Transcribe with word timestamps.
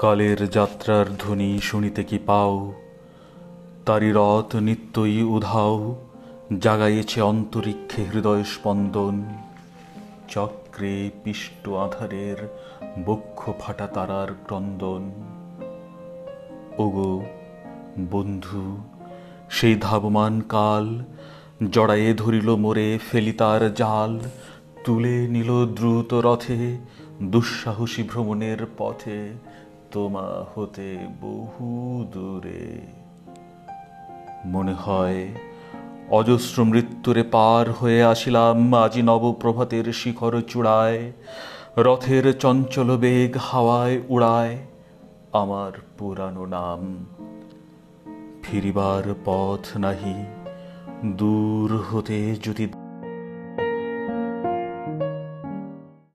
কালের 0.00 0.50
যাত্রার 0.50 1.06
ধ্বনি 1.18 1.58
শুনিতে 1.62 2.04
কি 2.04 2.18
পাও? 2.18 2.72
তারি 3.86 4.12
রথ 4.14 4.56
নিত্যই 4.56 5.22
উধাও 5.22 5.96
জাগাইছে 6.58 7.22
অন্তরিক্ষে 7.22 8.04
হৃদয় 8.14 8.44
স্পন্দন। 8.44 9.24
চক্রে 10.28 11.10
পিষ্ট 11.24 11.68
আধারের 11.68 12.36
বক্ষ 13.06 13.50
ফাটা 13.60 13.86
তারার 13.86 14.34
ক্রন্দন। 14.44 15.10
ওগো 16.78 17.24
বন্ধু, 18.10 18.78
সেই 19.50 19.74
ধাবমান 19.80 20.40
কাল 20.40 21.04
জড়ায়ে 21.70 22.14
ধরিল 22.14 22.56
মোরে 22.56 22.98
ফেলিতার 23.10 23.74
জাল, 23.74 24.20
তুলে 24.84 25.28
নিল 25.28 25.66
দ্রুত 25.66 26.14
রথে 26.14 26.78
দুঃসাহসী 27.22 28.02
ভ্রমণের 28.02 28.66
পথে। 28.78 29.32
তোমা 29.90 30.44
হতে 30.54 30.98
বহু 31.20 32.04
দূরে। 32.12 32.78
মনে 34.44 34.72
হয়, 34.72 35.28
অজস্র 36.10 36.64
মৃত্যুরে 36.64 37.22
পার 37.22 37.72
হয়ে 37.72 38.04
আসিলাম 38.04 38.74
আজি 38.74 39.02
নবপ্রভাতের 39.02 39.92
শিখর 39.92 40.40
চূড়ায়। 40.40 41.12
রথের 41.76 42.38
চঞ্চল 42.38 42.96
বেগ 42.96 43.36
হাওয়ায় 43.40 44.00
উড়ায়। 44.08 44.58
আমার 45.32 45.72
পুরানো 45.98 46.46
নাম 46.46 47.06
ফিরিবার 48.42 49.14
পথ 49.24 49.76
নাহি, 49.76 50.24
দূর 51.06 51.84
হতে 51.90 52.36
যদি 52.42 52.68